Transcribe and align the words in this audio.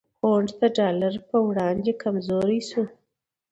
پونډ 0.19 0.47
د 0.61 0.61
ډالر 0.77 1.13
په 1.29 1.37
وړاندې 1.47 1.91
کمزوری 2.01 2.61
شو؛ 2.69 2.83